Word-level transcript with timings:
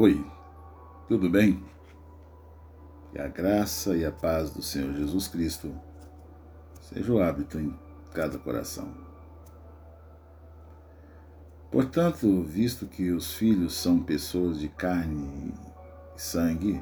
Oi, 0.00 0.24
tudo 1.08 1.28
bem? 1.28 1.60
Que 3.10 3.20
a 3.20 3.26
graça 3.26 3.96
e 3.96 4.04
a 4.04 4.12
paz 4.12 4.48
do 4.48 4.62
Senhor 4.62 4.94
Jesus 4.94 5.26
Cristo 5.26 5.74
seja 6.80 7.12
o 7.12 7.20
hábito 7.20 7.58
em 7.58 7.76
cada 8.14 8.38
coração. 8.38 8.94
Portanto, 11.68 12.44
visto 12.44 12.86
que 12.86 13.10
os 13.10 13.34
filhos 13.34 13.74
são 13.74 14.00
pessoas 14.00 14.60
de 14.60 14.68
carne 14.68 15.52
e 16.16 16.22
sangue, 16.22 16.80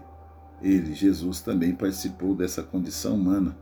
ele, 0.60 0.92
Jesus, 0.92 1.40
também 1.40 1.74
participou 1.74 2.34
dessa 2.34 2.62
condição 2.62 3.14
humana, 3.14 3.56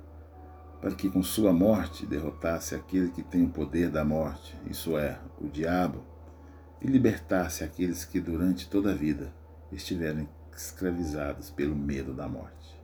para 0.81 0.97
que 0.97 1.09
com 1.09 1.23
sua 1.23 1.53
morte 1.53 2.05
derrotasse 2.05 2.75
aquele 2.75 3.13
que 3.13 3.23
tem 3.23 3.45
o 3.45 3.51
poder 3.51 3.89
da 3.89 4.05
morte, 4.05 4.59
isso 4.69 4.99
é, 4.99 5.17
o 5.41 5.47
diabo, 5.47 6.03
e 6.83 6.89
libertasse 6.89 7.63
aqueles 7.63 8.05
que 8.05 8.19
durante 8.19 8.69
toda 8.69 8.91
a 8.91 8.95
vida 8.97 9.44
estiveram 9.75 10.29
escravizados 10.55 11.51
pelo 11.51 11.75
medo 11.75 12.15
da 12.15 12.29
morte. 12.29 12.81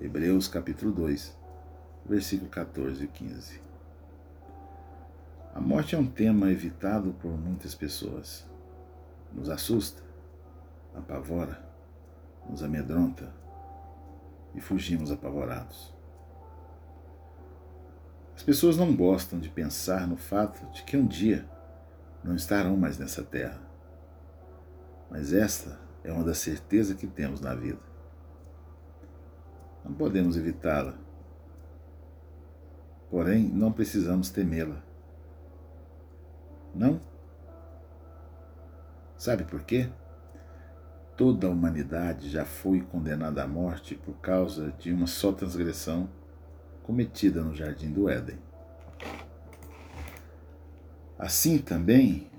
Hebreus 0.00 0.48
capítulo 0.48 0.92
2, 0.92 1.36
versículo 2.06 2.48
14 2.48 3.04
e 3.04 3.08
15. 3.08 3.60
A 5.52 5.60
morte 5.60 5.94
é 5.94 5.98
um 5.98 6.06
tema 6.06 6.50
evitado 6.50 7.12
por 7.14 7.32
muitas 7.36 7.74
pessoas. 7.74 8.48
Nos 9.32 9.50
assusta, 9.50 10.02
apavora, 10.94 11.62
nos 12.48 12.62
amedronta 12.62 13.32
e 14.54 14.60
fugimos 14.60 15.10
apavorados. 15.10 15.92
As 18.34 18.42
pessoas 18.42 18.76
não 18.76 18.94
gostam 18.94 19.38
de 19.38 19.48
pensar 19.48 20.06
no 20.06 20.16
fato 20.16 20.64
de 20.72 20.82
que 20.84 20.96
um 20.96 21.06
dia 21.06 21.44
não 22.24 22.34
estarão 22.34 22.76
mais 22.76 22.96
nessa 22.96 23.22
terra. 23.22 23.60
Mas 25.10 25.32
esta 25.32 25.89
é 26.02 26.12
uma 26.12 26.24
das 26.24 26.38
certezas 26.38 26.96
que 26.96 27.06
temos 27.06 27.40
na 27.40 27.54
vida. 27.54 27.78
Não 29.84 29.92
podemos 29.92 30.36
evitá-la. 30.36 30.94
Porém, 33.10 33.48
não 33.48 33.72
precisamos 33.72 34.30
temê-la. 34.30 34.82
Não? 36.74 37.00
Sabe 39.16 39.44
por 39.44 39.62
quê? 39.62 39.90
Toda 41.16 41.46
a 41.46 41.50
humanidade 41.50 42.30
já 42.30 42.44
foi 42.44 42.80
condenada 42.80 43.42
à 43.42 43.46
morte 43.46 43.94
por 43.94 44.14
causa 44.20 44.72
de 44.78 44.92
uma 44.92 45.06
só 45.06 45.32
transgressão 45.32 46.08
cometida 46.82 47.42
no 47.42 47.54
jardim 47.54 47.92
do 47.92 48.08
Éden. 48.08 48.38
Assim 51.18 51.58
também, 51.58 52.29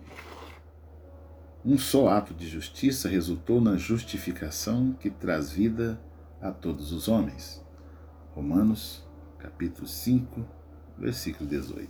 um 1.64 1.78
só 1.78 2.09
ato 2.09 2.34
de 2.34 2.48
justiça 2.48 3.08
resultou 3.08 3.62
na 3.62 3.78
justificação 3.78 4.94
que 4.94 5.12
traz 5.12 5.52
vida 5.52 6.02
a 6.42 6.52
todos 6.52 6.92
os 6.92 7.08
homens. 7.08 7.64
Romanos, 8.34 9.08
capítulo 9.38 9.88
5, 9.88 10.44
versículo 10.98 11.48
18. 11.48 11.90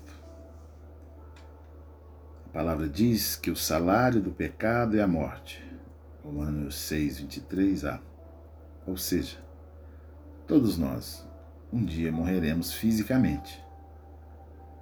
A 2.48 2.50
palavra 2.50 2.90
diz 2.90 3.38
que 3.38 3.50
o 3.50 3.56
salário 3.56 4.22
do 4.22 4.32
pecado 4.32 4.98
é 4.98 5.02
a 5.02 5.08
morte. 5.08 5.64
Romanos 6.22 6.76
6, 6.76 7.22
23a. 7.22 8.02
Ou 8.86 8.98
seja, 8.98 9.38
todos 10.46 10.78
nós 10.78 11.26
um 11.72 11.86
dia 11.86 12.12
morreremos 12.12 12.74
fisicamente. 12.74 13.64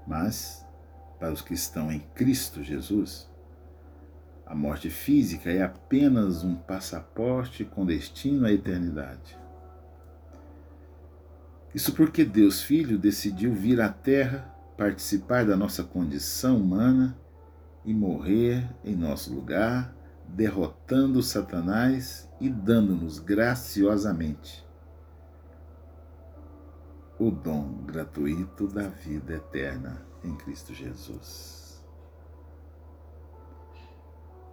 Mas, 0.07 0.65
para 1.19 1.31
os 1.31 1.43
que 1.43 1.53
estão 1.53 1.91
em 1.91 1.99
Cristo 2.15 2.63
Jesus, 2.63 3.29
a 4.50 4.55
morte 4.55 4.89
física 4.89 5.52
é 5.52 5.61
apenas 5.61 6.44
um 6.44 6.55
passaporte 6.55 7.64
com 7.64 7.86
destino 7.86 8.47
à 8.47 8.52
eternidade. 8.52 9.38
Isso 11.73 11.94
porque 11.94 12.25
Deus 12.25 12.64
Filho 12.64 12.97
decidiu 12.97 13.53
vir 13.53 13.80
à 13.80 13.89
Terra, 13.89 14.52
participar 14.76 15.45
da 15.45 15.55
nossa 15.55 15.83
condição 15.83 16.58
humana 16.58 17.15
e 17.86 17.93
morrer 17.93 18.67
em 18.83 18.95
nosso 18.95 19.32
lugar, 19.32 19.93
derrotando 20.27 21.21
Satanás 21.21 22.27
e 22.42 22.49
dando-nos 22.49 23.20
graciosamente 23.20 24.67
o 27.20 27.30
dom 27.30 27.83
gratuito 27.86 28.67
da 28.67 28.88
vida 28.88 29.36
eterna 29.36 30.02
em 30.23 30.36
Cristo 30.36 30.73
Jesus 30.73 31.58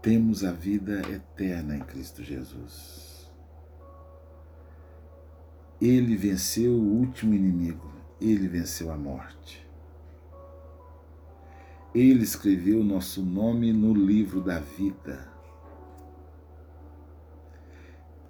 temos 0.07 0.45
a 0.45 0.53
vida 0.53 1.03
eterna 1.11 1.75
em 1.75 1.81
Cristo 1.81 2.23
Jesus. 2.23 3.29
Ele 5.81 6.15
venceu 6.15 6.75
o 6.75 6.99
último 7.01 7.35
inimigo, 7.35 7.93
ele 8.21 8.47
venceu 8.47 8.93
a 8.93 8.97
morte. 8.97 9.69
Ele 11.93 12.23
escreveu 12.23 12.85
nosso 12.85 13.21
nome 13.21 13.73
no 13.73 13.93
livro 13.93 14.41
da 14.41 14.61
vida. 14.61 15.29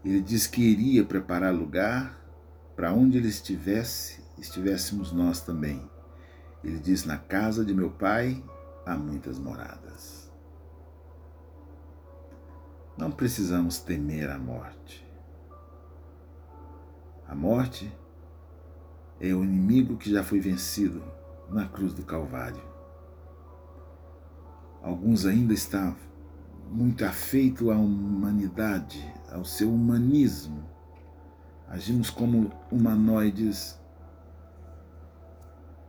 Ele 0.03 0.23
diz 0.23 0.47
que 0.47 0.63
iria 0.63 1.05
preparar 1.05 1.53
lugar 1.53 2.19
para 2.75 2.91
onde 2.91 3.19
ele 3.19 3.29
estivesse, 3.29 4.25
estivéssemos 4.39 5.13
nós 5.13 5.43
também. 5.43 5.87
Ele 6.65 6.79
diz: 6.79 7.05
Na 7.05 7.19
casa 7.19 7.63
de 7.67 7.75
meu 7.75 7.91
pai 7.91 8.43
há 8.87 8.97
muitas 8.97 9.39
moradas. 9.39 10.26
Não 12.97 13.11
precisamos 13.11 13.79
temer 13.79 14.31
a 14.31 14.39
morte. 14.39 15.07
A 17.29 17.35
morte 17.35 17.93
é 19.21 19.35
o 19.35 19.45
inimigo 19.45 19.99
que 19.99 20.11
já 20.11 20.25
foi 20.25 20.41
vencido 20.41 21.03
na 21.51 21.69
cruz 21.69 21.93
do 21.93 22.03
Calvário. 22.03 22.63
Alguns 24.83 25.27
ainda 25.27 25.53
estão 25.53 25.95
muito 26.71 27.05
afeitos 27.05 27.69
à 27.69 27.77
humanidade, 27.77 29.13
ao 29.31 29.45
seu 29.45 29.71
humanismo. 29.71 30.65
Agimos 31.69 32.09
como 32.09 32.51
humanoides 32.73 33.79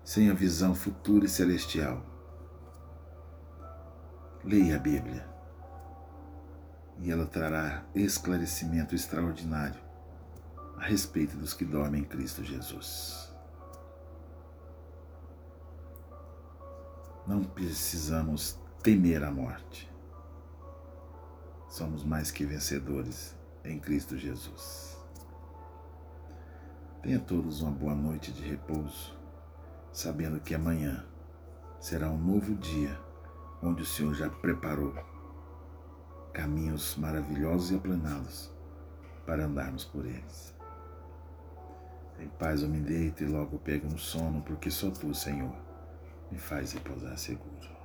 sem 0.04 0.30
a 0.30 0.34
visão 0.34 0.76
futura 0.76 1.26
e 1.26 1.30
celestial. 1.30 2.06
Leia 4.44 4.76
a 4.76 4.80
Bíblia 4.80 5.37
e 7.00 7.12
ela 7.12 7.26
trará 7.26 7.86
esclarecimento 7.94 8.96
extraordinário 8.96 9.80
a 10.78 10.84
respeito 10.86 11.38
dos 11.38 11.54
que 11.54 11.66
dormem 11.66 12.02
em 12.02 12.06
Cristo 12.06 12.44
Jesus. 12.44 13.32
Não 17.26 17.44
precisamos 17.44 18.58
temer 18.82 19.24
a 19.24 19.32
morte. 19.32 19.92
Somos 21.68 22.04
mais 22.04 22.32
que 22.32 22.46
vencedores 22.46 23.36
em 23.64 23.80
Cristo 23.80 24.18
Jesus. 24.18 24.98
Tenha 27.02 27.20
todos 27.20 27.62
uma 27.62 27.72
boa 27.72 27.94
noite 27.94 28.32
de 28.32 28.42
repouso, 28.42 29.18
sabendo 29.92 30.40
que 30.40 30.56
amanhã 30.56 31.06
será 31.80 32.10
um 32.10 32.18
novo 32.18 32.56
dia 32.56 33.00
onde 33.62 33.84
o 33.84 33.86
Senhor 33.86 34.14
já 34.14 34.30
preparou 34.30 34.96
caminhos 36.38 36.96
maravilhosos 36.98 37.72
e 37.72 37.76
aplanados 37.76 38.52
para 39.26 39.46
andarmos 39.46 39.86
por 39.86 40.06
eles. 40.06 40.54
Em 42.20 42.28
paz 42.28 42.62
eu 42.62 42.70
me 42.70 42.80
deito 42.80 43.24
e 43.24 43.28
logo 43.28 43.58
pego 43.58 43.90
no 43.90 43.98
sono, 43.98 44.44
porque 44.44 44.70
só 44.70 44.92
tu, 44.92 45.16
Senhor, 45.16 45.56
me 46.32 46.38
faz 46.38 46.74
repousar 46.74 47.18
seguro. 47.18 47.77